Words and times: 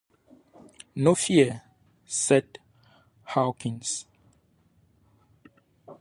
"No 0.95 1.13
fear," 1.13 1.61
said 2.07 2.57
Hawkins. 3.23 4.07